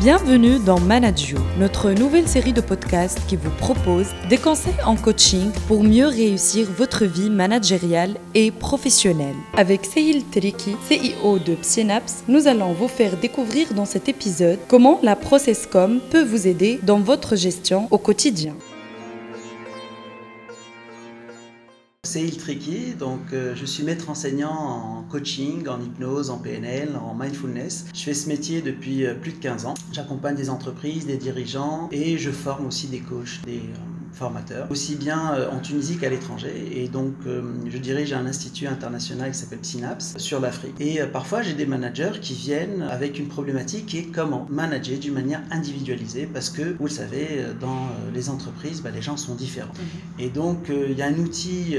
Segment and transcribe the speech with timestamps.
[0.00, 5.50] Bienvenue dans Managio, notre nouvelle série de podcasts qui vous propose des conseils en coaching
[5.66, 9.34] pour mieux réussir votre vie managériale et professionnelle.
[9.56, 15.00] Avec Sehil Teriki, CEO de Psynaps, nous allons vous faire découvrir dans cet épisode comment
[15.02, 18.54] la ProcessCom peut vous aider dans votre gestion au quotidien.
[22.10, 27.14] C'est Il donc euh, je suis maître enseignant en coaching, en hypnose, en PNL, en
[27.14, 27.84] mindfulness.
[27.92, 29.74] Je fais ce métier depuis euh, plus de 15 ans.
[29.92, 34.96] J'accompagne des entreprises, des dirigeants et je forme aussi des coachs, des euh, formateur, aussi
[34.96, 36.52] bien euh, en Tunisie qu'à l'étranger.
[36.72, 40.74] Et donc, euh, je dirige un institut international qui s'appelle Synapse sur l'Afrique.
[40.80, 44.98] Et euh, parfois, j'ai des managers qui viennent avec une problématique qui est comment manager
[44.98, 49.36] d'une manière individualisée, parce que, vous le savez, dans les entreprises, bah, les gens sont
[49.36, 49.72] différents.
[49.72, 50.24] Mhm.
[50.24, 51.76] Et donc, il y a un outil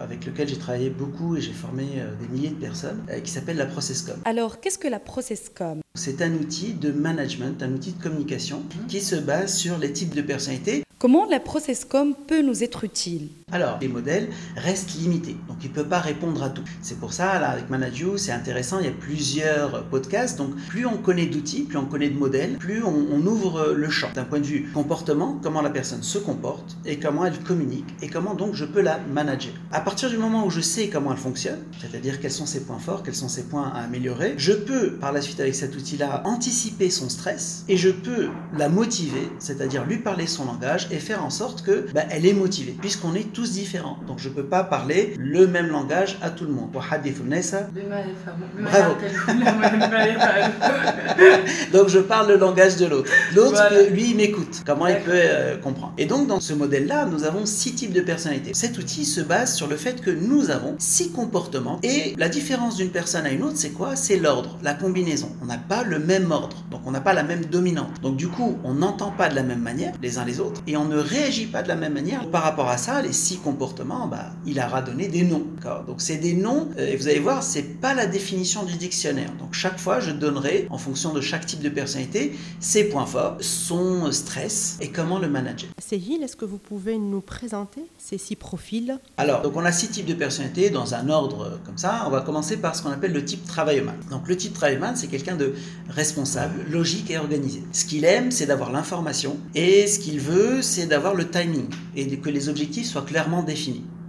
[0.00, 1.84] avec lequel j'ai travaillé beaucoup et j'ai formé
[2.20, 4.16] des milliers de personnes qui s'appelle la ProcessCom.
[4.24, 5.80] Alors, qu'est-ce que la ProcessCom?
[5.94, 8.86] C'est un outil de management, un outil de communication mhm.
[8.86, 13.28] qui se base sur les types de personnalités Comment la ProcessCom peut nous être utile?
[13.52, 16.64] Alors, les modèles restent limités, donc il ne peut pas répondre à tout.
[16.80, 20.86] C'est pour ça, là, avec Managio, c'est intéressant, il y a plusieurs podcasts, donc plus
[20.86, 24.40] on connaît d'outils, plus on connaît de modèles, plus on, ouvre le champ d'un point
[24.40, 28.54] de vue comportement, comment la personne se comporte et comment elle communique et comment donc
[28.54, 29.52] je peux la manager.
[29.72, 32.78] À partir du moment où je sais comment elle fonctionne, c'est-à-dire quels sont ses points
[32.78, 36.22] forts, quels sont ses points à améliorer, je peux par la suite avec cet outil-là
[36.24, 41.24] anticiper son stress et je peux la motiver, c'est-à-dire lui parler son langage et faire
[41.24, 43.98] en sorte que bah, elle est motivée, puisqu'on est tous différents.
[44.06, 46.70] Donc je peux pas parler le même langage à tout le monde.
[51.72, 53.10] Donc je parle le langage de l'autre.
[53.34, 54.62] L'autre, lui, il m'écoute.
[54.64, 58.00] Comment il peut euh, comprendre Et donc dans ce modèle-là, nous avons six types de
[58.00, 58.54] personnalités.
[58.54, 61.80] Cet outil se base sur le fait que nous avons six comportements.
[61.82, 63.96] Et la différence d'une personne à une autre, c'est quoi?
[63.96, 65.32] C'est l'ordre, la combinaison.
[65.42, 66.64] On n'a pas le même ordre.
[66.70, 68.00] Donc on n'a pas la même dominante.
[68.02, 70.62] Donc du coup, on n'entend pas de la même manière les uns les autres.
[70.66, 72.28] Et on ne réagit pas de la même manière.
[72.30, 75.46] Par rapport à ça, les six comportements, bah, il aura donné des noms.
[75.86, 79.32] Donc c'est des noms, euh, et vous allez voir, c'est pas la définition du dictionnaire.
[79.38, 83.36] Donc chaque fois, je donnerai, en fonction de chaque type de personnalité, ses points forts,
[83.40, 85.70] son stress et comment le manager.
[85.78, 88.98] Céhil, est-ce que vous pouvez nous présenter ces six profils?
[89.16, 92.04] Alors, donc on a six types de personnalités dans un ordre euh, comme ça.
[92.06, 93.94] On va commencer par ce qu'on appelle le type travailleman.
[94.10, 95.54] Donc le type travailleman, c'est quelqu'un de
[95.88, 97.62] responsable, logique et organisé.
[97.72, 102.06] Ce qu'il aime, c'est d'avoir l'information et ce qu'il veut, c'est d'avoir le timing et
[102.18, 103.44] que les objectifs soient clairement.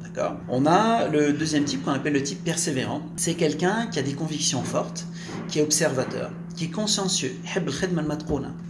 [0.03, 0.37] D'accord?
[0.49, 3.01] On a le deuxième type qu'on appelle le type persévérant.
[3.17, 5.05] C'est quelqu'un qui a des convictions fortes,
[5.47, 7.35] qui est observateur, qui est consciencieux.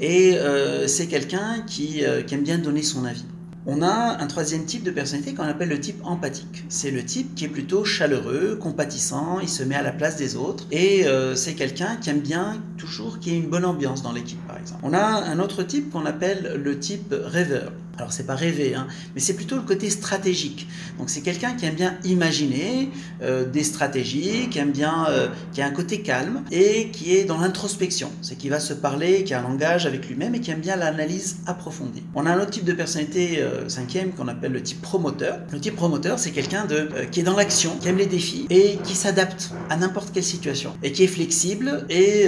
[0.02, 3.24] Et euh, c'est quelqu'un qui, euh, qui aime bien donner son avis.
[3.68, 6.66] On a un troisième type de personnalité qu'on appelle le type empathique.
[6.70, 10.36] C'est le type qui est plutôt chaleureux, compatissant, il se met à la place des
[10.36, 14.04] autres et euh, c'est quelqu'un qui aime bien toujours qu'il y ait une bonne ambiance
[14.04, 14.82] dans l'équipe par exemple.
[14.84, 18.88] On a un autre type qu'on appelle le type rêveur alors c'est pas rêver, hein,
[19.14, 20.68] mais c'est plutôt le côté stratégique.
[20.98, 22.90] Donc c'est quelqu'un qui aime bien imaginer
[23.22, 27.24] euh, des stratégies, qui aime bien, euh, qui a un côté calme et qui est
[27.24, 28.12] dans l'introspection.
[28.22, 30.76] C'est qui va se parler, qui a un langage avec lui-même et qui aime bien
[30.76, 32.04] l'analyse approfondie.
[32.16, 35.40] On a un autre type de personnalité euh, cinquième qu'on appelle le type promoteur.
[35.52, 38.78] Le type promoteur, c'est quelqu'un de qui est dans l'action, qui aime les défis et
[38.84, 42.28] qui s'adapte à n'importe quelle situation et qui est flexible et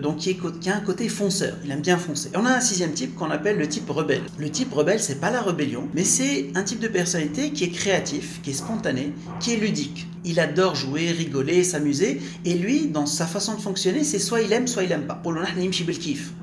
[0.00, 0.36] donc qui,
[0.68, 1.56] a un côté fonceur.
[1.64, 2.30] Il aime bien foncer.
[2.34, 4.22] On a un sixième type qu'on appelle le type rebelle.
[4.38, 7.70] Le type rebelle c'est pas la rébellion, mais c'est un type de personnalité qui est
[7.70, 12.20] créatif, qui est spontané, qui est ludique il adore jouer, rigoler, s'amuser.
[12.44, 15.22] Et lui, dans sa façon de fonctionner, c'est soit il aime, soit il aime pas.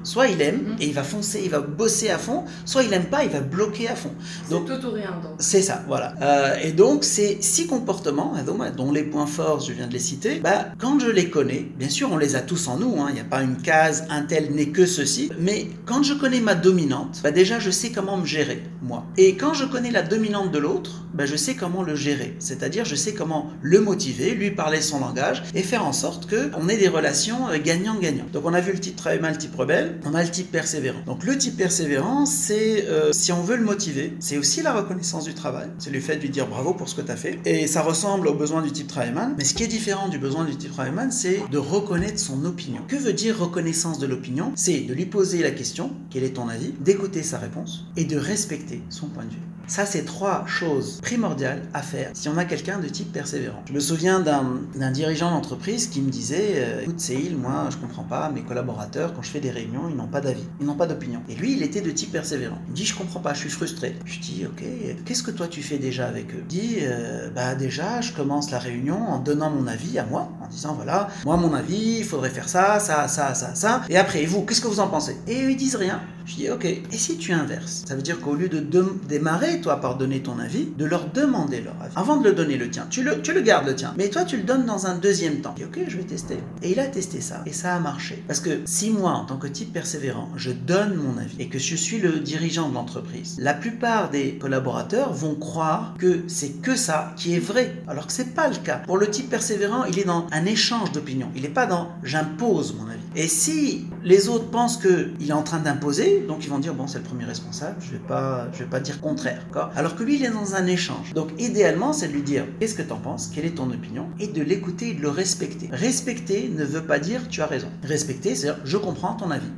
[0.03, 0.75] Soit il aime mhm.
[0.79, 3.41] et il va foncer, il va bosser à fond, soit il aime pas, il va
[3.41, 4.13] bloquer à fond.
[4.49, 5.19] Donc tout ou rien.
[5.39, 6.13] C'est ça, voilà.
[6.21, 8.33] Euh, et donc ces six comportements,
[8.75, 11.89] dont les points forts, je viens de les citer, bah, quand je les connais, bien
[11.89, 13.01] sûr, on les a tous en nous.
[13.01, 13.07] Hein.
[13.09, 15.29] Il n'y a pas une case, un tel n'est que ceci.
[15.39, 19.05] Mais quand je connais ma dominante, bah, déjà je sais comment me gérer moi.
[19.17, 22.35] Et quand je connais la dominante de l'autre, bah, je sais comment le gérer.
[22.39, 26.69] C'est-à-dire je sais comment le motiver, lui parler son langage et faire en sorte qu'on
[26.69, 28.25] ait des relations euh, gagnant-gagnant.
[28.31, 30.99] Donc on a vu le type travail le type rebelle, on a le type persévérant?
[31.05, 35.25] Donc le type persévérant, c'est euh, si on veut le motiver, c'est aussi la reconnaissance
[35.25, 37.39] du travail, c'est le fait de lui dire bravo pour ce que tu as fait.
[37.45, 40.45] Et ça ressemble aux besoins du type travailman, mais ce qui est différent du besoin
[40.45, 42.81] du type travailman, c'est de reconnaître son opinion.
[42.87, 44.53] Que veut dire reconnaissance de l'opinion?
[44.55, 48.17] C'est de lui poser la question, quel est ton avis, d'écouter sa réponse et de
[48.17, 49.56] respecter son point de vue.
[49.67, 53.61] Ça, c'est trois choses primordiales à faire si on a quelqu'un de type persévérant.
[53.67, 58.03] Je me souviens d'un dirigeant d'entreprise qui me disait euh, Écoute, Céil, moi, je comprends
[58.03, 60.87] pas, mes collaborateurs, quand je fais des réunions, ils n'ont pas d'avis, ils n'ont pas
[60.87, 61.21] d'opinion.
[61.27, 62.57] Et lui, il était de type persévérant.
[62.67, 63.97] Il me dit Je comprends pas, je suis frustré.
[64.05, 64.63] Je dis Ok,
[65.05, 66.43] qu'est-ce que toi tu fais déjà avec eux?
[66.43, 70.31] Il dit euh, Bah, déjà, je commence la réunion en donnant mon avis à moi,
[70.41, 73.81] en disant Voilà, moi, mon avis, il faudrait faire ça, ça, ça, ça, ça.
[73.89, 75.17] Et après, vous, qu'est-ce que vous en pensez?
[75.27, 76.01] Et ils disent rien.
[76.27, 78.59] Je dis, ok, et si tu inverses Ça veut dire qu'au lieu de,
[79.07, 81.93] démarrer, toi, par donner ton avis, de leur demander leur avis.
[81.95, 84.25] Avant de le donner le tien, tu le, tu le gardes le tien, mais toi,
[84.25, 85.55] tu le donnes dans un deuxième temps.
[85.57, 86.37] Je dis, ok, je vais tester.
[86.61, 88.23] Et il a testé ça, et ça a marché.
[88.27, 91.59] Parce que si moi, en tant que type persévérant, je donne mon avis, et que
[91.59, 96.75] je suis le dirigeant de l'entreprise, la plupart des collaborateurs vont croire que c'est que
[96.75, 98.81] ça qui est vrai, alors que c'est pas le cas.
[98.85, 101.31] Pour le type persévérant, il est dans un échange d'opinions.
[101.35, 102.97] Il n'est pas dans j'impose mon avis.
[103.15, 106.87] Et si les autres pensent qu'il est en train d'imposer, donc ils vont dire bon
[106.87, 110.15] c'est le premier responsable, je vais pas, je vais pas dire contraire, Alors que lui
[110.15, 111.13] il est dans un échange.
[111.13, 114.07] Donc idéalement c'est de lui dire qu'est-ce que tu en penses, quelle est ton opinion,
[114.19, 115.69] et de l'écouter et de le respecter.
[115.71, 117.69] Respecter ne veut pas dire tu as raison.
[117.83, 119.51] Respecter c'est dire je comprends ton avis.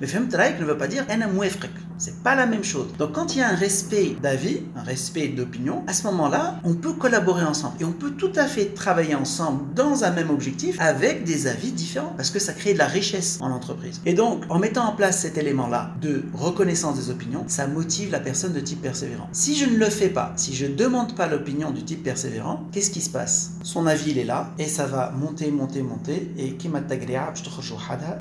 [0.00, 1.04] Mais femtraik ne veut pas dire
[1.98, 2.88] c'est pas la même chose.
[2.98, 6.74] Donc quand il y a un respect d'avis, un respect d'opinion, à ce moment-là, on
[6.74, 10.76] peut collaborer ensemble et on peut tout à fait travailler ensemble dans un même objectif
[10.80, 14.00] avec des avis différents parce que ça crée de la richesse en entreprise.
[14.06, 15.38] Et donc en mettant en place cet
[16.00, 19.28] de reconnaissance des opinions, ça motive la personne de type persévérant.
[19.32, 22.90] Si je ne le fais pas, si je demande pas l'opinion du type persévérant, qu'est-ce
[22.90, 23.52] qui se passe?
[23.62, 26.56] Son avis il est là et ça va monter, monter, monter et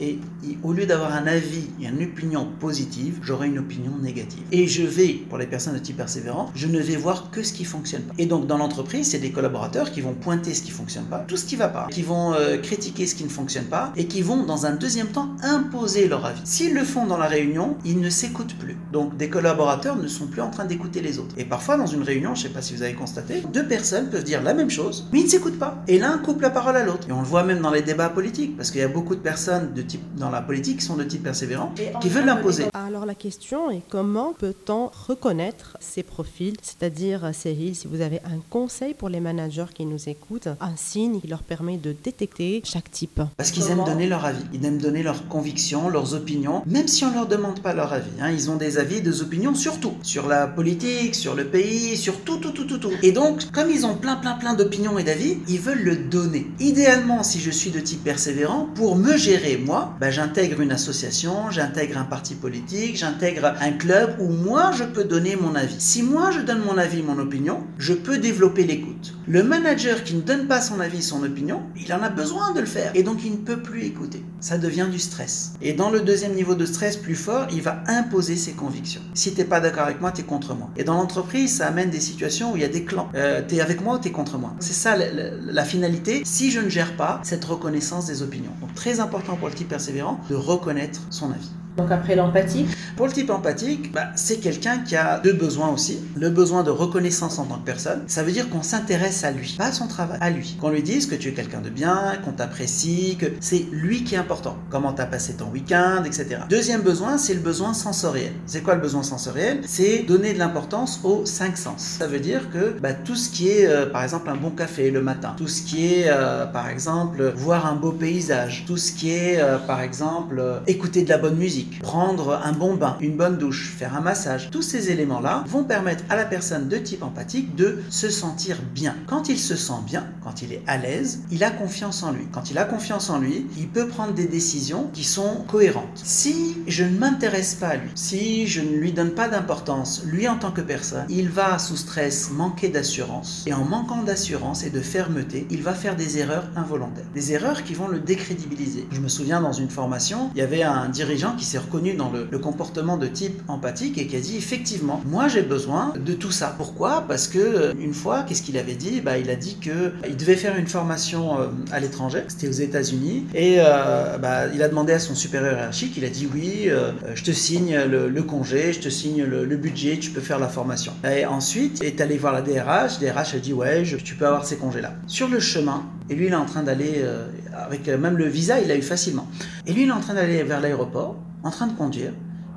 [0.04, 0.20] et
[0.64, 4.44] au lieu d'avoir un avis et une opinion positive, j'aurai une opinion négative.
[4.52, 7.54] Et je vais, pour les personnes de type persévérant, je ne vais voir que ce
[7.54, 8.14] qui fonctionne pas.
[8.18, 11.38] Et donc dans l'entreprise, c'est des collaborateurs qui vont pointer ce qui fonctionne pas, tout
[11.38, 14.22] ce qui va pas, qui vont euh, critiquer ce qui ne fonctionne pas et qui
[14.22, 16.42] vont dans un deuxième temps imposer leur avis.
[16.44, 17.41] S'ils le font dans la réunion,
[17.86, 18.78] ils ne s'écoutent plus.
[18.92, 21.36] Donc des collaborateurs ne sont plus en train d'écouter les autres.
[21.38, 24.24] Et parfois dans une réunion, je sais pas si vous avez constaté, deux personnes peuvent
[24.24, 25.84] dire la même chose, mais ils ne s'écoutent pas.
[25.88, 27.08] Et l'un coupe la parole à l'autre.
[27.10, 29.22] Et on le voit même dans les débats politiques, parce qu'il y a beaucoup de
[29.22, 32.66] personnes de type dans la politique qui sont de type persévérant, qui veulent l'imposer.
[32.74, 38.40] Alors la question et comment peut-on reconnaître ces profils C'est-à-dire, Cyril, si vous avez un
[38.50, 42.92] conseil pour les managers qui nous écoutent, un signe qui leur permet de détecter chaque
[42.92, 43.22] type.
[43.38, 47.06] Parce qu'ils aiment donner leur avis, ils aiment donner leurs convictions, leurs opinions, même si
[47.06, 48.12] on ne leur demande pas leur avis.
[48.22, 48.30] Hein.
[48.32, 52.22] Ils ont des avis, des opinions sur tout, sur la politique, sur le pays, sur
[52.22, 52.92] tout, tout, tout, tout, tout.
[53.02, 56.48] Et donc, comme ils ont plein, plein, plein d'opinions et d'avis, ils veulent le donner.
[56.60, 61.50] Idéalement, si je suis de type persévérant, pour me gérer moi, bah, j'intègre une association,
[61.50, 65.80] j'intègre un parti politique, j'intègre un club où moi je peux donner mon avis.
[65.80, 69.14] Si moi je donne mon avis, mon opinion, je peux développer l'écoute.
[69.28, 72.60] Le manager qui ne donne pas son avis, son opinion, il en a besoin de
[72.60, 74.22] le faire et donc il ne peut plus écouter.
[74.42, 75.54] Ça devient du stress.
[75.62, 79.02] Et dans le deuxième niveau de stress plus fort, il va imposer ses convictions.
[79.14, 80.70] Si t'es pas d'accord avec moi, t'es contre moi.
[80.78, 83.10] Et dans l'entreprise, ça amène des situations où il y a des clans.
[83.16, 84.54] Euh, t'es avec moi ou t'es contre moi.
[84.60, 86.22] C'est ça la, la finalité.
[86.26, 88.52] Si je ne gère pas cette reconnaissance des opinions.
[88.62, 91.52] Donc très important pour le type persévérant de reconnaître son avis.
[91.78, 92.66] Donc après l'empathie
[92.98, 96.00] Pour le type empathique, bah, c'est quelqu'un qui a deux besoins aussi.
[96.16, 98.02] Le besoin de reconnaissance en tant que personne.
[98.08, 100.58] Ça veut dire qu'on s'intéresse à lui, pas à son travail, à lui.
[100.60, 104.16] Qu'on lui dise que tu es quelqu'un de bien, qu'on t'apprécie, que c'est lui qui
[104.16, 104.58] est important.
[104.70, 106.42] Comment tu as passé ton week-end, etc.
[106.50, 108.34] Deuxième besoin, c'est le besoin sensoriel.
[108.46, 109.62] C'est quoi le besoin sensoriel?
[109.66, 111.82] C'est donner de l'importance aux cinq sens.
[112.00, 114.92] Ça veut dire que bah, tout ce qui est, euh, par exemple, un bon café
[114.92, 118.92] le matin, tout ce qui est, euh, par exemple, voir un beau paysage, tout ce
[118.92, 123.18] qui est, euh, par exemple, écouter de la bonne musique, prendre un bon bain, une
[123.18, 127.04] bonne douche, faire un massage, tous ces éléments-là vont permettre à la personne de type
[127.04, 128.96] empathique de se sentir bien.
[129.08, 132.26] Quand il se sent bien, quand il est à l'aise, il a confiance en lui.
[132.32, 136.02] Quand il a confiance en lui, il peut prendre des décisions qui sont cohérentes.
[136.04, 140.28] Si je ne m'intéresse pas à lui, si je ne lui donne pas d'importance, lui
[140.28, 143.44] en tant que personne, il va sous stress manquer d'assurance.
[143.48, 147.06] Et en manquant d'assurance et de fermeté, il va faire des erreurs involontaires.
[147.14, 148.88] Des erreurs qui vont le décrédibiliser.
[148.92, 152.10] Je me souviens dans une formation, il y avait un dirigeant qui s'est reconnu dans
[152.10, 156.32] le, comportement de type empathique et qui a dit effectivement, moi j'ai besoin de tout
[156.32, 156.56] ça.
[156.58, 157.04] Pourquoi?
[157.08, 159.02] Parce que euh, une fois, qu'est-ce qu'il avait dit?
[159.02, 162.52] Bah, Il a dit que il devait faire une formation euh, à l'étranger, c'était aux
[162.52, 166.70] États-Unis, et euh, bah, il a demandé à son supérieur hiérarchique, il a dit oui,
[167.14, 170.94] je te signe le, congé, je te signe le, budget, tu peux faire la formation.
[171.04, 174.56] Et ensuite, est allé voir la DRH, DRH a dit ouais, tu peux avoir ces
[174.56, 174.94] congés-là.
[175.08, 177.06] Sur le chemin, et lui il est en train d'aller,
[177.54, 179.28] avec même le visa, il l'a eu facilement.
[179.66, 182.12] Et lui il est en train d'aller vers l'aéroport, en train de conduire.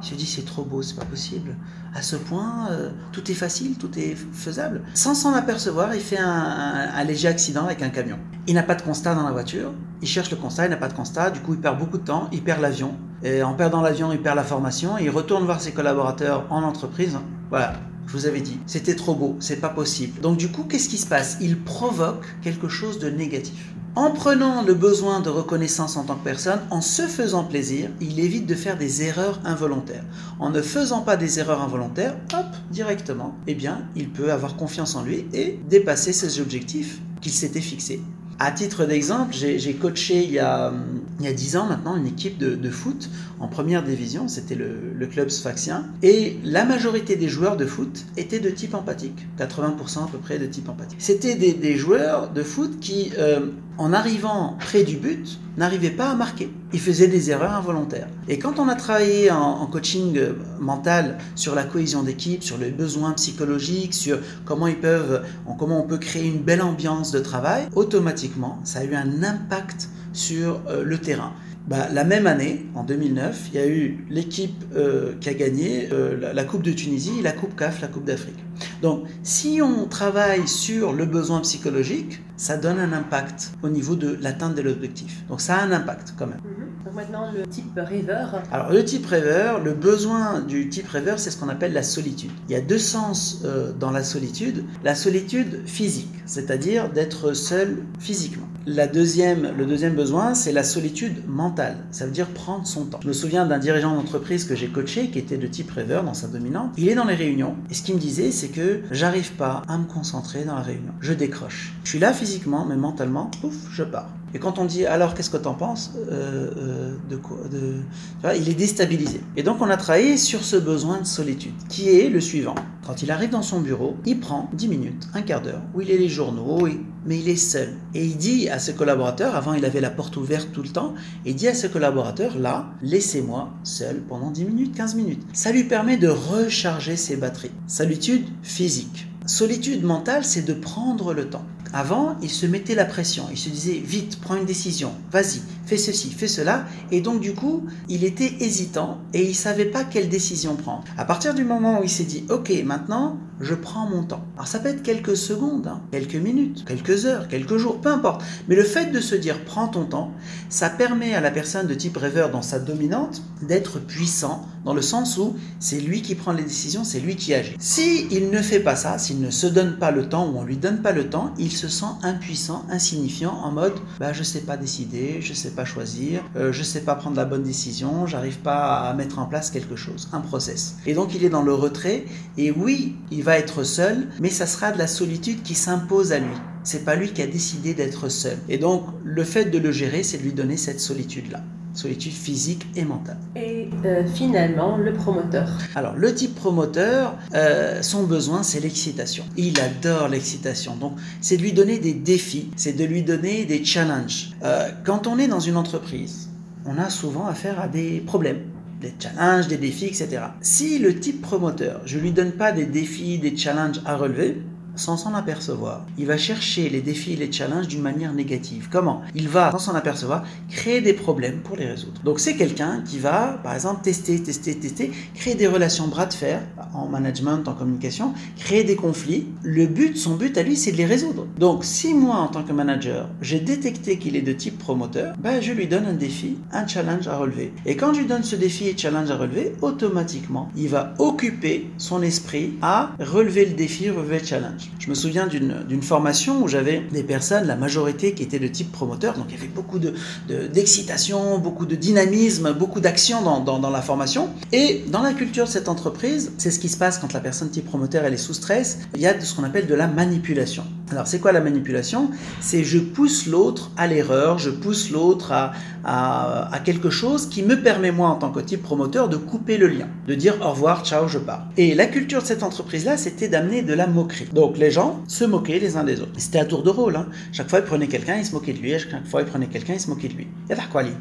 [0.04, 1.56] Il se dit c'est trop beau, c'est pas possible.
[1.94, 4.82] À ce point, euh, tout est facile, tout est faisable.
[4.92, 8.18] Sans s'en apercevoir, il fait un, léger accident avec un camion.
[8.46, 9.72] Il n'a pas de constat dans la voiture.
[10.02, 11.30] Il cherche le constat, il n'a pas de constat.
[11.30, 12.28] Du coup, il perd beaucoup de temps.
[12.32, 12.96] Il perd l'avion.
[13.22, 14.98] Et en perdant l'avion, il perd la formation.
[14.98, 17.16] il retourne voir ses collaborateurs en entreprise.
[17.48, 17.74] Voilà,
[18.06, 20.20] Je vous avais dit, c'était trop beau, c'est pas possible.
[20.20, 21.36] Donc du coup, qu'est-ce qui se passe?
[21.40, 23.74] Il provoque quelque chose de négatif.
[23.96, 28.18] En prenant le besoin de reconnaissance en tant que personne, en se faisant plaisir, il
[28.18, 30.04] évite de faire des erreurs involontaires.
[30.40, 34.96] En ne faisant pas des erreurs involontaires, hop, directement, eh bien, il peut avoir confiance
[34.96, 38.02] en lui et dépasser ses objectifs qu'il s'était fixés.
[38.38, 40.72] À titre d'exemple, j'ai coaché il y, a,
[41.20, 45.06] il y a 10 ans maintenant une équipe de, foot en première division, c'était le,
[45.06, 50.08] club sfaxien, et la majorité des joueurs de foot étaient de type empathique, 80% à
[50.10, 50.98] peu près de type empathique.
[50.98, 53.40] C'était des, joueurs de foot qui, euh,
[53.78, 56.50] en arrivant près du but, n'arrivaient pas à marquer.
[56.72, 58.08] Ils faisaient des erreurs involontaires.
[58.28, 62.70] Et quand on a travaillé en, coaching euh, mental sur la cohésion d'équipe, sur les
[62.70, 65.24] besoins psychologiques, sur comment ils peuvent,
[65.58, 69.88] comment on peut créer une belle ambiance de travail, automatiquement, ça a eu un impact
[70.12, 71.32] sur euh, le terrain.
[71.66, 75.88] Bah, la même année, en 2009, il y a eu l'équipe euh, qui a gagné
[76.20, 78.38] la, Coupe de Tunisie la Coupe CAF, la Coupe d'Afrique.
[78.82, 84.18] Donc, si on travaille sur le besoin psychologique, ça donne un impact au niveau de
[84.20, 85.24] l'atteinte de l'objectif.
[85.28, 86.40] Donc, ça a un impact quand même.
[86.84, 88.42] Donc maintenant, le type rêveur.
[88.52, 92.30] Alors, le type rêveur, le besoin du type rêveur, c'est ce qu'on appelle la solitude.
[92.48, 94.64] Il y a deux sens euh, dans la solitude.
[94.82, 98.46] La solitude physique, c'est-à-dire d'être seul physiquement.
[98.66, 101.76] La deuxième, le deuxième besoin, c'est la solitude mentale.
[101.90, 103.00] Ça veut dire prendre son temps.
[103.02, 106.14] Je me souviens d'un dirigeant d'entreprise que j'ai coaché, qui était de type rêveur dans
[106.14, 106.72] sa dominante.
[106.76, 109.78] Il est dans les réunions, et ce qu'il me disait, c'est que j'arrive pas à
[109.78, 110.92] me concentrer dans la réunion.
[111.00, 111.72] Je décroche.
[111.84, 114.10] Je suis là physiquement, mais mentalement, pouf, je pars.
[114.34, 118.54] Et quand on dit alors qu'est-ce que tu en penses euh, euh, de Il est
[118.54, 119.20] déstabilisé.
[119.36, 122.56] Et donc on a travaillé sur ce besoin de solitude, qui est le suivant.
[122.84, 125.90] Quand il arrive dans son bureau, il prend 10 minutes, un quart d'heure, où il
[125.90, 126.68] est les journaux,
[127.06, 127.74] mais il est seul.
[127.94, 130.94] Et il dit à ses collaborateurs, avant il avait la porte ouverte tout le temps,
[131.24, 135.22] et il dit à ses collaborateurs, là, laissez-moi seul pendant 10 minutes, 15 minutes.
[135.32, 137.52] Ça lui permet de recharger ses batteries.
[137.66, 139.08] Solitude physique.
[139.26, 141.46] Solitude mentale, c'est de prendre le temps.
[141.76, 145.76] Avant, il se mettait la pression, il se disait vite, prends une décision, vas-y, fais
[145.76, 150.08] ceci, fais cela, et donc du coup, il était hésitant et il savait pas quelle
[150.08, 150.84] décision prendre.
[150.96, 154.24] À partir du moment où il s'est dit, ok, maintenant, je prends mon temps.
[154.36, 158.22] Alors ça peut être quelques secondes, hein, quelques minutes, quelques heures, quelques jours, peu importe.
[158.48, 160.12] Mais le fait de se dire prends ton temps,
[160.48, 164.82] ça permet à la personne de type rêveur dans sa dominante d'être puissant dans le
[164.82, 167.54] sens où c'est lui qui prend les décisions, c'est lui qui agit.
[167.58, 170.44] Si il ne fait pas ça, s'il ne se donne pas le temps ou on
[170.44, 174.40] lui donne pas le temps, il se sent impuissant, insignifiant en mode bah je sais
[174.40, 178.38] pas décider, je sais pas choisir, euh, je sais pas prendre la bonne décision, j'arrive
[178.38, 180.76] pas à mettre en place quelque chose, un process.
[180.86, 182.04] Et donc il est dans le retrait
[182.36, 186.18] et oui, il va être seul, mais ça sera de la solitude qui s'impose à
[186.18, 186.36] lui.
[186.62, 188.38] C'est pas lui qui a décidé d'être seul.
[188.48, 191.42] Et donc, le fait de le gérer, c'est de lui donner cette solitude-là.
[191.74, 193.18] Solitude physique et mentale.
[193.36, 195.48] Et euh, finalement, le promoteur.
[195.74, 199.24] Alors, le type promoteur, euh, son besoin, c'est l'excitation.
[199.36, 200.76] Il adore l'excitation.
[200.76, 204.30] Donc, c'est de lui donner des défis, c'est de lui donner des challenges.
[204.44, 206.30] Euh, quand on est dans une entreprise,
[206.64, 208.40] on a souvent affaire à des problèmes
[208.80, 210.22] des challenges, des défis, etc.
[210.40, 214.42] Si le type promoteur, je lui donne pas des défis, des challenges à relever,
[214.76, 215.84] sans s'en apercevoir.
[215.98, 218.68] Il va chercher les défis et les challenges d'une manière négative.
[218.70, 219.02] Comment?
[219.14, 222.00] Il va, sans s'en apercevoir, créer des problèmes pour les résoudre.
[222.04, 226.14] Donc c'est quelqu'un qui va, par exemple, tester, tester, tester, créer des relations bras de
[226.14, 229.26] fer en management, en communication, créer des conflits.
[229.42, 231.26] Le but, son but à lui, c'est de les résoudre.
[231.38, 235.40] Donc si moi, en tant que manager, j'ai détecté qu'il est de type promoteur, ben,
[235.40, 237.52] je lui donne un défi, un challenge à relever.
[237.66, 241.70] Et quand je lui donne ce défi et challenge à relever, automatiquement, il va occuper
[241.78, 244.63] son esprit à relever le défi, relever le challenge.
[244.78, 248.70] Je me souviens d'une formation où j'avais des personnes, la majorité qui étaient de type
[248.72, 253.70] promoteur, donc il y avait beaucoup d'excitation, de, beaucoup de dynamisme, beaucoup d'action dans, dans,
[253.70, 254.28] la formation.
[254.52, 257.50] Et dans la culture de cette entreprise, c'est ce qui se passe quand la personne
[257.50, 260.64] type promoteur elle est sous stress, il y a ce qu'on appelle de la manipulation.
[260.90, 262.10] Alors c'est quoi la manipulation?
[262.40, 265.52] C'est je pousse l'autre à l'erreur, je pousse l'autre à,
[265.84, 269.68] à, quelque chose qui me permet moi en tant que type promoteur de couper le
[269.68, 271.46] lien, de dire au revoir, ciao, je pars.
[271.56, 274.28] Et la culture de cette entreprise-là, c'était d'amener de la moquerie.
[274.32, 276.12] Donc les gens se moquaient les uns des autres.
[276.18, 276.96] C'était à tour de rôle.
[276.96, 277.06] Hein.
[277.32, 278.78] Chaque fois, ils prenaient quelqu'un, ils se moquaient de lui.
[278.78, 280.28] Chaque fois, ils prenaient quelqu'un, ils se moquaient de lui.
[280.50, 280.92] Avait quoi, lui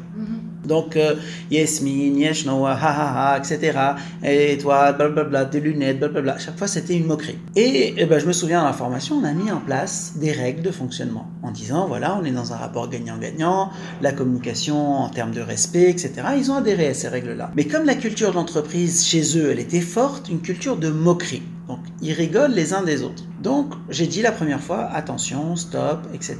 [0.66, 1.14] donc, euh,
[1.50, 3.78] Yasmine, yes, ha ha ha, etc.
[4.24, 6.38] Et toi, blablabla, tes lunettes, blablabla.
[6.38, 7.38] Chaque fois, c'était une moquerie.
[7.56, 10.32] Et, eh ben, je me souviens dans la formation, on a mis en place des
[10.32, 15.08] règles de fonctionnement en disant voilà, on est dans un rapport gagnant-gagnant, la communication en
[15.08, 16.12] termes de respect, etc.
[16.36, 17.50] Ils ont adhéré à ces règles-là.
[17.56, 21.42] Mais comme la culture d'entreprise chez eux, elle était forte, une culture de moquerie.
[22.04, 23.24] Ils rigolent les uns des autres.
[23.42, 26.36] Donc, j'ai dit la première fois, attention, stop, etc.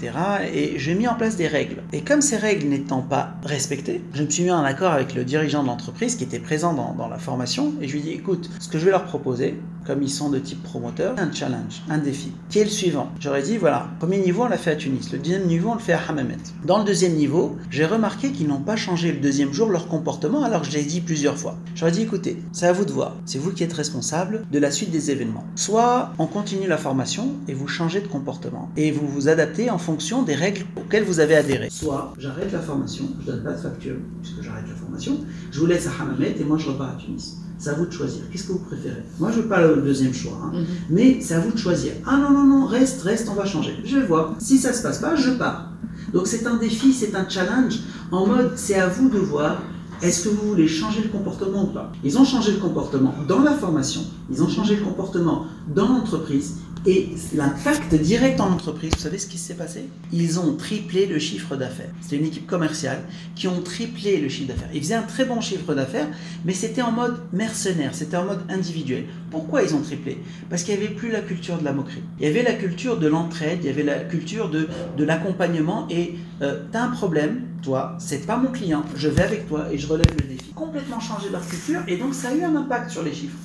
[0.53, 1.83] Et j'ai mis en place des règles.
[1.93, 5.25] Et comme ces règles n'étant pas respectées, je me suis mis en accord avec le
[5.25, 7.73] dirigeant de l'entreprise qui était présent dans, la formation.
[7.81, 10.31] Et je lui ai dit, écoute, ce que je vais leur proposer, comme ils sont
[10.31, 13.11] de type promoteur, un challenge, un défi, qui est le suivant.
[13.21, 15.13] J'aurais dit, voilà, premier niveau, on l'a fait à Tunis.
[15.13, 16.37] Le deuxième niveau, on le fait à Hammamet.
[16.65, 20.43] Dans le deuxième niveau, j'ai remarqué qu'ils n'ont pas changé le deuxième jour leur comportement,
[20.43, 21.59] alors que je l'ai dit plusieurs fois.
[21.75, 23.17] J'aurais dit, écoutez, c'est à vous de voir.
[23.27, 25.45] C'est vous qui êtes responsable de la suite des événements.
[25.57, 28.71] Soit on continue la formation et vous changez de comportement.
[28.77, 31.69] Et vous vous adaptez en fonction des règles auxquelles vous avez adhéré.
[31.71, 35.21] Soit j'arrête la formation, je donne pas de facture, puisque j'arrête la formation,
[35.53, 37.37] je vous laisse à Hammamet et moi je repars à Tunis.
[37.57, 38.25] C'est à vous de choisir.
[38.31, 39.05] Qu'est-ce que vous préférez?
[39.21, 40.53] Moi, je veux pas le deuxième choix, hein.
[40.53, 40.67] mhm.
[40.91, 41.93] mais c'est à vous de choisir.
[42.05, 43.77] Ah non, non, non, reste, reste, on va changer.
[43.85, 44.35] Je vais voir.
[44.39, 45.71] Si ça se passe pas, je pars.
[46.13, 47.79] Donc c'est un défi, c'est un challenge
[48.11, 49.63] en mode c'est à vous de voir
[50.03, 51.93] est-ce que vous voulez changer le comportement ou pas?
[52.03, 56.59] Ils ont changé le comportement dans la formation, ils ont changé le comportement dans l'entreprise,
[56.87, 59.89] et l'impact direct en entreprise, vous savez ce qui s'est passé?
[60.13, 61.89] Ils ont triplé le chiffre d'affaires.
[62.03, 62.99] C'était une équipe commerciale
[63.35, 64.69] qui ont triplé le chiffre d'affaires.
[64.75, 66.09] Ils faisaient un très bon chiffre d'affaires,
[66.45, 69.05] mais c'était en mode mercenaire, c'était en mode individuel.
[69.31, 70.19] Pourquoi ils ont triplé?
[70.51, 72.03] Parce qu'il n'y avait plus la culture de la moquerie.
[72.21, 75.87] Il y avait la culture de l'entraide, il y avait la culture de, de l'accompagnement
[75.89, 79.67] et euh, tu as un problème, toi, c'est pas mon client, je vais avec toi
[79.73, 80.53] et je relève le défi.
[80.53, 83.39] Complètement changé leur culture et donc ça a eu un impact sur les chiffres.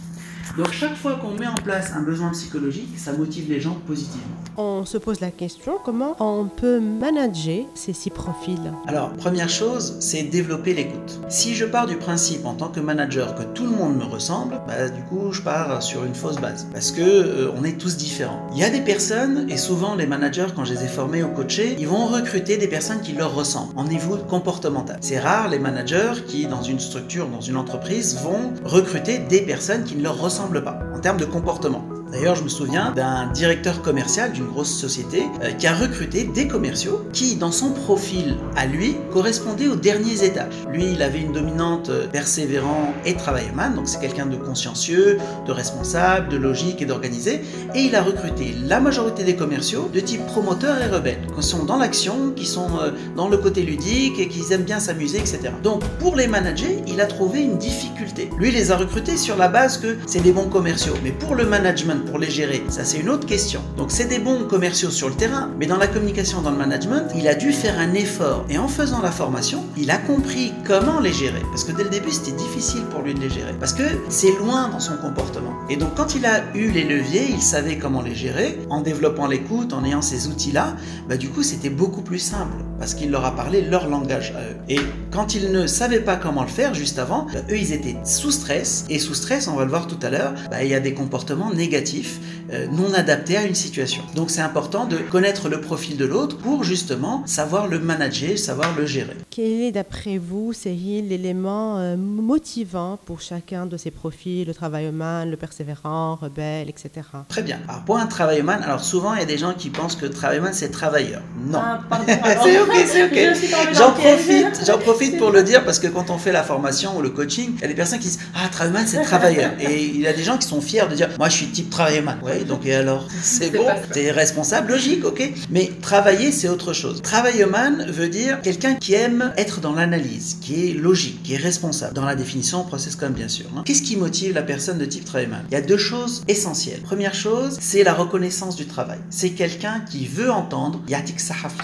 [0.57, 4.35] Donc chaque fois qu'on met en place un besoin psychologique, ça motive les gens positivement.
[4.57, 8.59] On se pose la question comment on peut manager ces six profils?
[8.87, 11.19] Alors, première chose, c'est développer l'écoute.
[11.29, 14.59] Si je pars du principe en tant que manager que tout le monde me ressemble,
[14.67, 17.95] bah, du coup, je pars sur une fausse base parce que euh, on est tous
[17.95, 18.47] différents.
[18.53, 21.29] Il y a des personnes et souvent les managers quand je les ai formés ou
[21.29, 24.97] coachés, ils vont recruter des personnes qui leur ressemblent en niveau comportemental.
[25.01, 29.83] C'est rare les managers qui dans une structure, dans une entreprise vont recruter des personnes
[29.83, 31.88] qui ne leur ressemblent pas en termes de comportement.
[32.11, 36.47] D'ailleurs, je me souviens d'un directeur commercial d'une grosse société euh, qui a recruté des
[36.47, 40.55] commerciaux qui, dans son profil à lui, correspondaient aux derniers étages.
[40.71, 43.39] Lui, il avait une dominante euh, persévérant et travailleuse,
[43.75, 47.41] donc c'est quelqu'un de consciencieux, de responsable, de logique et d'organisé.
[47.75, 51.63] Et il a recruté la majorité des commerciaux de type promoteur et rebelle, qui sont
[51.63, 55.51] dans l'action, qui sont euh, dans le côté ludique et qui aiment bien s'amuser, etc.
[55.61, 58.31] Donc, pour les manager, il a trouvé une difficulté.
[58.39, 60.95] Lui, il les a recrutés sur la base que c'est des bons commerciaux.
[61.03, 63.61] Mais pour le management, pour les gérer Ça, c'est une autre question.
[63.77, 67.07] Donc, c'est des bons commerciaux sur le terrain, mais dans la communication, dans le management,
[67.15, 68.45] il a dû faire un effort.
[68.49, 71.41] Et en faisant la formation, il a compris comment les gérer.
[71.49, 73.53] Parce que dès le début, c'était difficile pour lui de les gérer.
[73.59, 75.53] Parce que c'est loin dans son comportement.
[75.69, 78.59] Et donc, quand il a eu les leviers, il savait comment les gérer.
[78.69, 80.75] En développant l'écoute, en ayant ces outils-là,
[81.07, 82.57] bah, du coup, c'était beaucoup plus simple.
[82.79, 84.55] Parce qu'il leur a parlé leur langage à eux.
[84.69, 84.79] Et
[85.11, 88.31] quand ils ne savaient pas comment le faire juste avant, bah, eux, ils étaient sous
[88.31, 88.85] stress.
[88.89, 90.93] Et sous stress, on va le voir tout à l'heure, bah, il y a des
[90.93, 92.38] comportements négatifs euh,
[92.71, 94.03] non adapté à une situation.
[94.15, 98.75] Donc c'est important de connaître le profil de l'autre pour justement savoir le manager, savoir
[98.77, 99.15] le gérer.
[99.29, 105.25] Quel est d'après vous, Cyril, l'élément euh, motivant pour chacun de ces profils, le travailleman,
[105.25, 106.89] le persévérant, rebelle, etc.
[107.27, 107.59] Très bien.
[107.67, 110.53] Alors pour un travailleman, alors souvent il y a des gens qui pensent que travailleman
[110.53, 111.21] c'est travailleur.
[111.45, 111.59] Non.
[111.59, 111.79] Ah,
[112.43, 113.73] c'est ok, c'est ok.
[113.73, 117.01] J'en profite, j'en profite pour le dire parce que quand on fait la formation ou
[117.01, 120.01] le coaching, il y a des personnes qui disent ah travailleman c'est travailleur et il
[120.01, 122.17] y a des gens qui sont fiers de dire moi je suis type travailleman.
[122.47, 125.31] Donc et alors C'est bon, t'es responsable, logique, ok.
[125.49, 127.01] Mais travailler, c'est autre chose.
[127.01, 131.93] Travailleman veut dire quelqu'un qui aime être dans l'analyse, qui est logique, qui est responsable.
[131.93, 133.45] Dans la définition, process comme bien sûr.
[133.55, 133.63] Hein.
[133.65, 136.81] Qu'est-ce qui motive la personne de type travailleman Il y a deux choses essentielles.
[136.81, 138.99] Première chose, c'est la reconnaissance du travail.
[139.09, 141.55] C'est quelqu'un qui veut entendre Yatik Sahaf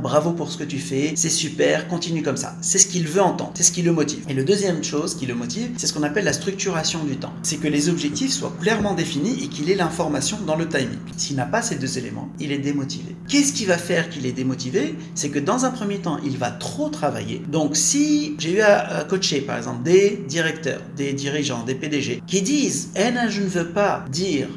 [0.00, 2.56] bravo pour ce que tu fais, c'est super, continue comme ça.
[2.60, 4.24] C'est ce qu'il veut entendre, c'est ce qui le motive.
[4.28, 7.32] Et le deuxième chose qui le motive, c'est ce qu'on appelle la structuration du temps.
[7.42, 10.98] C'est que les objectifs soient clairement définis et qu'il ait l'information dans le timing.
[11.16, 13.14] S'il n'a pas ces deux éléments, il est démotivé.
[13.28, 14.96] Qu'est-ce qui va faire qu'il est démotivé?
[15.14, 17.42] C'est que dans un premier temps, il va trop travailler.
[17.48, 22.42] Donc si j'ai eu à, coacher par exemple des directeurs, des dirigeants, des PDG qui
[22.42, 24.48] disent "Eh je ne veux pas dire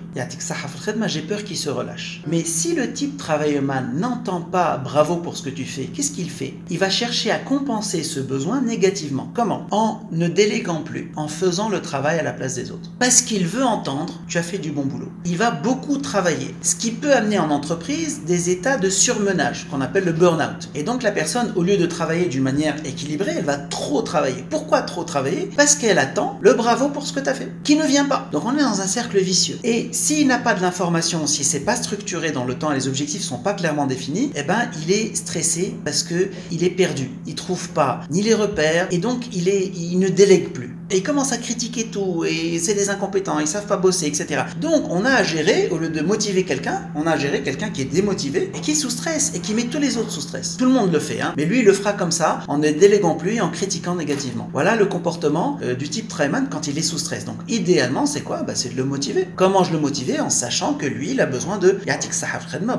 [1.08, 5.44] j'ai peur qu'il se relâche." Mais si le type travailleman n'entend pas "bravo pour ce
[5.44, 6.54] que tu fais", qu'est-ce qu'il fait?
[6.70, 9.32] Il va chercher à compenser ce besoin négativement.
[9.34, 9.68] Comment?
[9.72, 12.92] En ne déléguant plus, en faisant le travail à la place des autres.
[13.00, 15.12] Parce qu'il veut entendre "tu as fait du bon boulot".
[15.26, 19.82] Il va beaucoup travailler, ce qui peut amener en entreprise des états de surmenage qu'on
[19.82, 20.70] appelle le burn-out.
[20.76, 24.44] Et donc la personne, au lieu de travailler d'une manière équilibrée, elle va trop travailler.
[24.50, 25.50] Pourquoi trop travailler?
[25.56, 28.30] Parce qu'elle attend le bravo pour ce que tu as fait, qui ne vient pas.
[28.32, 29.60] Donc on est dans un cercle vicieux.
[29.64, 32.88] Et s'il n'a pas de l'information, si c'est pas structuré dans le temps et les
[32.88, 37.10] objectifs sont pas clairement définis, eh ben il est stressé parce que il est perdu.
[37.26, 40.77] Il trouve pas ni les repères et donc il est, il ne délègue plus.
[40.90, 44.44] Et ils commencent à critiquer tout, et c'est des incompétents, ils savent pas bosser, etc.
[44.62, 47.70] Donc on a à gérer, au lieu de motiver quelqu'un, on a à gérer quelqu'un
[47.70, 50.22] qui est démotivé et qui est sous stress et qui met tous les autres sous
[50.22, 50.56] stress.
[50.56, 52.72] Tout le monde le fait, hein, mais lui il le fera comme ça, en ne
[52.72, 54.50] déléguant plus et en critiquant négativement.
[54.54, 57.26] Voilà le comportement euh, du type Traiman quand il est sous stress.
[57.26, 58.44] Donc idéalement c'est quoi?
[58.44, 59.28] Bah, C'est de le motiver.
[59.36, 60.22] Comment je le motiver?
[60.22, 62.12] En sachant que lui il a besoin de Yatik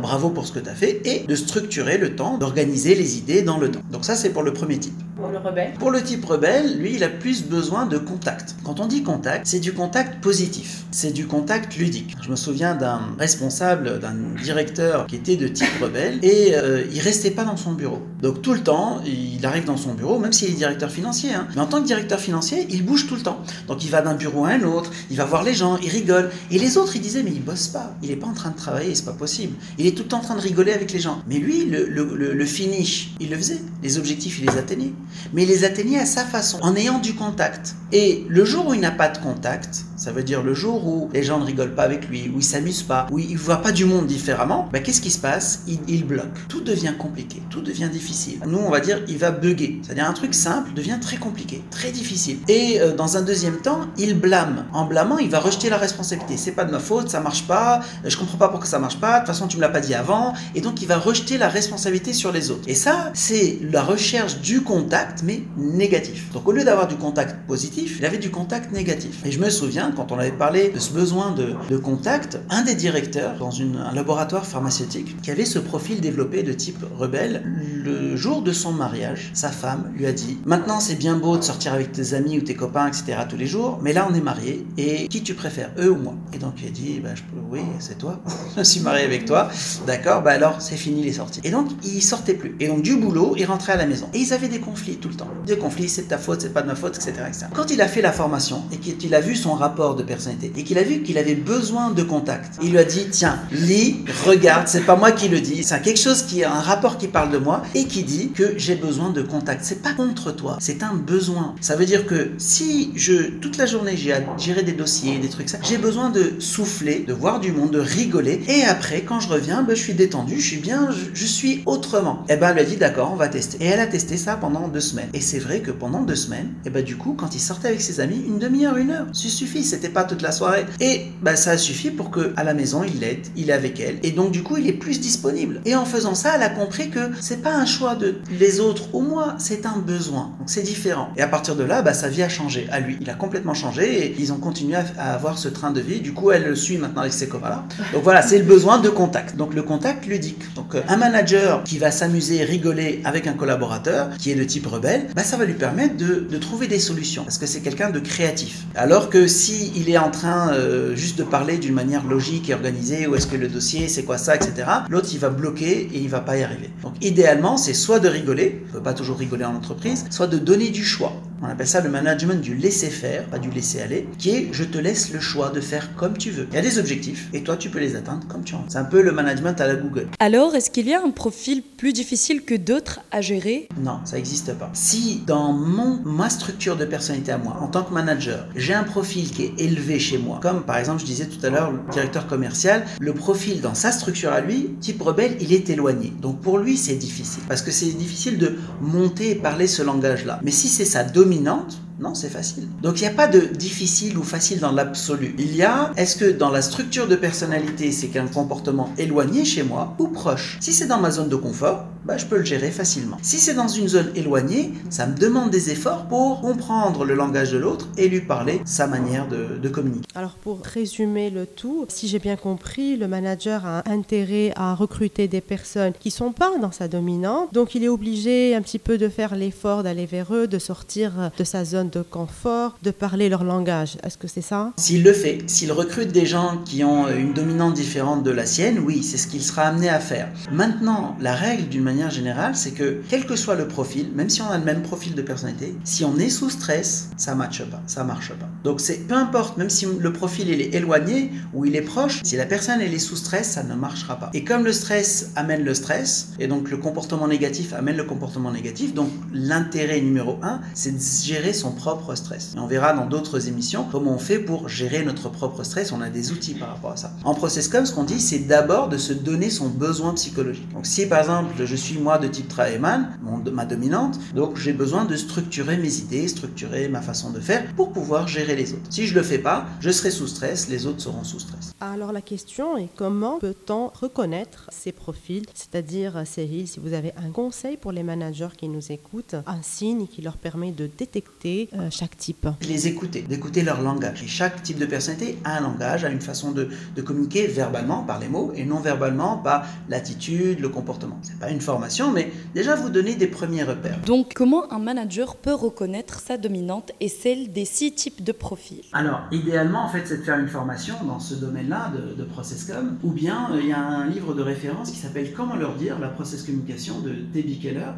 [0.00, 3.42] bravo pour ce que tu as fait, et de structurer le temps, d'organiser les idées
[3.42, 3.82] dans le temps.
[3.92, 4.94] Donc ça c'est pour le premier type.
[5.18, 8.54] Pour le rebelle Pour le type rebelle, lui, il a plus besoin de contact.
[8.62, 12.16] Quand on dit contact, c'est du contact positif, c'est du contact ludique.
[12.22, 17.00] Je me souviens d'un responsable, d'un directeur qui était de type rebelle et euh, il
[17.00, 18.00] restait pas dans son bureau.
[18.22, 21.34] Donc tout le temps, il arrive dans son bureau, même s'il est directeur financier.
[21.34, 21.48] Hein.
[21.56, 23.42] Mais en tant que directeur financier, il bouge tout le temps.
[23.66, 26.30] Donc il va d'un bureau à un autre, il va voir les gens, il rigole.
[26.52, 28.56] Et les autres, ils disaient mais il bosse pas, il est pas en train de
[28.56, 29.56] travailler, c'est pas possible.
[29.78, 31.22] Il est tout le temps en train de rigoler avec les gens.
[31.28, 33.60] Mais lui, le, finish, il le faisait.
[33.82, 34.92] Les objectifs, il les atteignait
[35.32, 37.74] mais il les atteignait à sa façon, en ayant du contact.
[37.92, 41.08] Et le jour où il n'a pas de contact, ça veut dire le jour où
[41.12, 43.72] les gens ne rigolent pas avec lui, où il s'amuse pas, où il voit pas
[43.72, 45.62] du monde différemment, bah, qu'est-ce qui se passe?
[45.66, 46.46] Il, il, bloque.
[46.48, 48.40] Tout devient compliqué, tout devient difficile.
[48.46, 49.80] Nous, on va dire, il va bugger.
[49.82, 52.38] C'est-à-dire un truc simple devient très compliqué, très difficile.
[52.48, 54.66] Et euh, dans un deuxième temps, il blâme.
[54.72, 56.36] En blâmant, il va rejeter la responsabilité.
[56.36, 59.14] C'est pas de ma faute, ça marche pas, je comprends pas pourquoi ça marche pas,
[59.14, 61.48] de toute façon tu me l'as pas dit avant, et donc il va rejeter la
[61.48, 62.64] responsabilité sur les autres.
[62.66, 66.32] Et ça, c'est la recherche du contact, mais négatif.
[66.32, 69.24] Donc au lieu d'avoir du contact positif, il avait du contact négatif.
[69.24, 72.74] Et je me souviens, quand on avait parlé de ce besoin de, contact, un des
[72.74, 78.42] directeurs dans un laboratoire pharmaceutique qui avait ce profil développé de type rebelle, le jour
[78.42, 81.92] de son mariage, sa femme lui a dit Maintenant c'est bien beau de sortir avec
[81.92, 83.18] tes amis ou tes copains, etc.
[83.28, 86.14] tous les jours, mais là on est mariés et qui tu préfères, eux ou moi?
[86.32, 88.20] Et donc il a dit bah, je peux, Oui, c'est toi,
[88.56, 89.48] je suis marié avec toi,
[89.86, 91.40] d'accord, bah alors c'est fini les sorties.
[91.44, 92.56] Et donc il sortait plus.
[92.60, 94.08] Et donc du boulot, il rentrait à la maison.
[94.14, 95.28] Et ils avaient des conflits tout le temps.
[95.46, 97.46] Des conflits, c'est ta faute, c'est pas de ma faute, etc., etc.
[97.54, 100.64] Quand il a fait la formation et qu'il a vu son rapport de personnalité et
[100.64, 102.54] qu'il a vu qu'il avait besoin de contact.
[102.62, 106.00] Il lui a dit tiens, lis, regarde, c'est pas moi qui le dis, c'est quelque
[106.00, 109.10] chose qui est un rapport qui parle de moi et qui dit que j'ai besoin
[109.10, 109.64] de contact.
[109.64, 111.54] C'est pas contre toi, c'est un besoin.
[111.60, 115.28] Ça veut dire que si je toute la journée j'ai à gérer des dossiers, des
[115.28, 119.20] trucs ça, j'ai besoin de souffler, de voir du monde, de rigoler et après quand
[119.20, 122.24] je reviens, ben, je suis détendu, je suis bien, je, suis autrement.
[122.28, 123.58] Et eh ben elle a dit d'accord, on va tester.
[123.60, 125.10] Et elle a testé ça pendant deux semaines.
[125.14, 127.68] Et c'est vrai que pendant deux semaines, et eh ben du coup quand il sortait
[127.68, 129.64] avec ses amis, une demi-heure, une heure, ça suffit.
[129.64, 130.64] C'était pas toute la soirée.
[130.80, 133.80] Et bah, ça a suffi pour que à la maison, il l'aide, il est avec
[133.80, 133.98] elle.
[134.02, 135.60] Et donc, du coup, il est plus disponible.
[135.64, 138.94] Et en faisant ça, elle a compris que c'est pas un choix de les autres
[138.94, 140.32] ou moi, c'est un besoin.
[140.38, 141.08] Donc, c'est différent.
[141.16, 142.96] Et à partir de là, bah, sa vie a changé à lui.
[143.00, 146.00] Il a complètement changé et ils ont continué à, avoir ce train de vie.
[146.00, 147.64] Du coup, elle le suit maintenant avec ses copains-là.
[147.92, 149.36] Donc voilà, c'est le besoin de contact.
[149.36, 150.54] Donc, le contact ludique.
[150.54, 154.66] Donc, euh, un manager qui va s'amuser, rigoler avec un collaborateur qui est de type
[154.68, 157.98] rebelle, bah, ça va lui permettre de, trouver des solutions parce que c'est quelqu'un de
[157.98, 158.64] créatif.
[158.76, 162.54] Alors que si il est en train euh, juste de parler d'une manière logique et
[162.54, 165.98] organisée, où est-ce que le dossier, c'est quoi ça, etc., l'autre il va bloquer et
[165.98, 166.70] il va pas y arriver.
[166.82, 170.38] Donc idéalement, c'est soit de rigoler, on peut pas toujours rigoler en entreprise, soit de
[170.38, 171.12] donner du choix.
[171.40, 174.64] On appelle ça le management du laisser faire, pas du laisser aller, qui est je
[174.64, 176.48] te laisse le choix de faire comme tu veux.
[176.50, 178.60] Il y a des objectifs et toi tu peux les atteindre comme tu veux.
[178.68, 180.08] C'est un peu le management à la Google.
[180.18, 184.16] Alors, est-ce qu'il y a un profil plus difficile que d'autres à gérer Non, ça
[184.16, 184.68] n'existe pas.
[184.74, 188.82] Si dans mon ma structure de personnalité à moi, en tant que manager, j'ai un
[188.82, 191.78] profil qui est élevé chez moi, comme par exemple je disais tout à l'heure le
[191.92, 196.12] directeur commercial, le profil dans sa structure à lui, type rebelle, il est éloigné.
[196.20, 200.40] Donc pour lui c'est difficile parce que c'est difficile de monter et parler ce langage-là.
[200.42, 202.68] Mais si c'est sa dominante, non, c'est facile.
[202.80, 205.34] Donc il n'y a pas de difficile ou facile dans l'absolu.
[205.38, 209.64] Il y a, est-ce que dans la structure de personnalité, c'est qu'un comportement éloigné chez
[209.64, 210.58] moi ou proche?
[210.60, 213.18] Si c'est dans ma zone de confort, bah, je peux le gérer facilement.
[213.20, 217.52] Si c'est dans une zone éloignée, ça me demande des efforts pour comprendre le langage
[217.52, 220.06] de l'autre et lui parler sa manière de, communiquer.
[220.14, 225.28] Alors pour résumer le tout, si j'ai bien compris, le manager a intérêt à recruter
[225.28, 228.96] des personnes qui sont pas dans sa dominante, donc il est obligé un petit peu
[228.96, 233.28] de faire l'effort d'aller vers eux, de sortir de sa zone de confort, de parler
[233.28, 233.98] leur langage.
[234.02, 234.72] Est-ce que c'est ça?
[234.76, 238.78] S'il le fait, s'il recrute des gens qui ont une dominante différente de la sienne,
[238.78, 240.28] oui, c'est ce qu'il sera amené à faire.
[240.52, 244.42] Maintenant, la règle d'une manière générale, c'est que quel que soit le profil, même si
[244.42, 247.80] on a le même profil de personnalité, si on est sous stress, ça matche pas,
[247.86, 248.48] ça marche pas.
[248.64, 252.20] Donc c'est peu importe, même si le profil il est éloigné ou il est proche,
[252.22, 254.30] si la personne est sous stress, ça ne marchera pas.
[254.34, 258.50] Et comme le stress amène le stress, et donc le comportement négatif amène le comportement
[258.50, 262.52] négatif, donc l'intérêt numéro un, c'est de gérer son propre stress.
[262.56, 265.92] Et on verra dans d'autres émissions comment on fait pour gérer notre propre stress.
[265.92, 267.12] On a des outils par rapport à ça.
[267.24, 270.70] En ProcessCom, ce qu'on dit, c'est d'abord de se donner son besoin psychologique.
[270.74, 273.08] Donc si par exemple je suis moi de type Travailman,
[273.52, 277.92] ma dominante, donc j'ai besoin de structurer mes idées, structurer ma façon de faire pour
[277.92, 278.90] pouvoir gérer les autres.
[278.90, 281.72] Si je le fais pas, je serai sous stress, les autres seront sous stress.
[281.80, 287.30] Alors la question est comment peut-on reconnaître ces profils C'est-à-dire, Cyril, si vous avez un
[287.30, 291.88] conseil pour les managers qui nous écoutent, un signe qui leur permet de détecter euh,
[291.90, 292.46] chaque type.
[292.62, 294.22] Les écouter, d'écouter leur langage.
[294.22, 298.02] Et chaque type de personnalité a un langage, a une façon de, de communiquer verbalement
[298.02, 301.18] par les mots et non verbalement par l'attitude, le comportement.
[301.22, 304.00] C'est pas une formation, mais déjà vous donner des premiers repères.
[304.06, 308.84] Donc, comment un manager peut reconnaître sa dominante et celle des six types de profils?
[308.92, 312.98] Alors, idéalement, en fait, c'est de faire une formation dans ce domaine-là de, de ProcessCom,
[313.02, 315.98] ou bien euh, il y a un livre de référence qui s'appelle Comment leur dire
[315.98, 317.92] la process communication de Debbie Keller,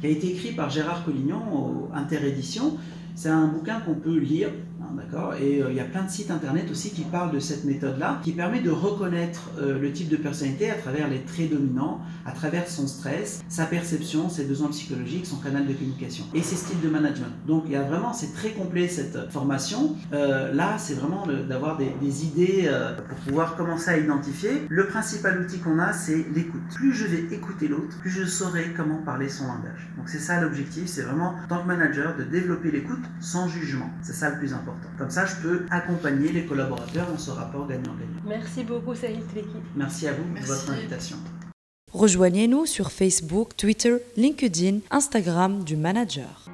[0.00, 2.76] qui a été écrit par Gérard Collignon au Interédition.
[3.16, 4.50] C'est un bouquin qu'on peut lire
[4.94, 7.64] d'accord Et euh, il y a plein de sites internet aussi qui parlent de cette
[7.64, 12.00] méthode-là, qui permet de reconnaître euh, le type de personnalité à travers les traits dominants,
[12.24, 16.56] à travers son stress, sa perception, ses besoins psychologiques, son canal de communication et ses
[16.56, 17.32] styles de management.
[17.46, 19.96] Donc il y a vraiment, c'est très complet cette formation.
[20.12, 21.86] Euh, là, c'est vraiment d'avoir des,
[22.24, 22.70] idées
[23.08, 24.62] pour pouvoir commencer à identifier.
[24.68, 26.62] Le principal outil qu'on a, c'est l'écoute.
[26.74, 29.90] Plus je vais écouter l'autre, plus je saurai comment parler son langage.
[29.96, 33.90] Donc c'est ça l'objectif, c'est vraiment, en tant que manager, de développer l'écoute sans jugement.
[34.02, 34.75] C'est ça le plus important.
[34.98, 38.20] Comme ça, je peux accompagner les collaborateurs dans ce rapport gagnant-gagnant.
[38.26, 39.58] Merci beaucoup, Sahil Tleki.
[39.74, 41.16] Merci à vous pour votre invitation.
[41.92, 46.45] Rejoignez-nous sur Facebook, Twitter, LinkedIn, Instagram du manager.